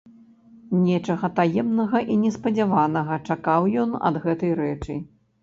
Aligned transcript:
Нечага 0.85 1.29
таемнага 1.39 2.01
і 2.13 2.15
неспадзяванага 2.23 3.19
чакаў 3.27 3.61
ён 3.85 3.95
ад 4.11 4.19
гэтай 4.27 4.51
рэчы. 4.65 4.99